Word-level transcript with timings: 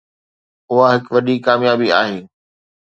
اها 0.71 0.85
هڪ 0.93 1.03
وڏي 1.13 1.35
ڪاميابي 1.47 1.89
آهي. 2.01 2.19